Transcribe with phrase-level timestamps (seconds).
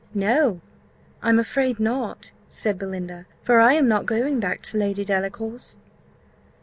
[0.15, 0.61] "No,
[1.21, 5.77] I'm afraid not," said Belinda; "for I am not going back to Lady Delacour's."